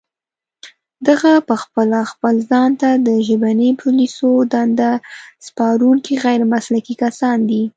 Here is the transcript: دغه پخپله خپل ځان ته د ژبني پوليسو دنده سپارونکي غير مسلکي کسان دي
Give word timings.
دغه 1.07 1.31
پخپله 1.49 1.99
خپل 2.11 2.35
ځان 2.51 2.69
ته 2.81 2.89
د 3.07 3.09
ژبني 3.27 3.69
پوليسو 3.81 4.29
دنده 4.53 4.91
سپارونکي 5.47 6.13
غير 6.23 6.41
مسلکي 6.53 6.95
کسان 7.03 7.37
دي 7.49 7.63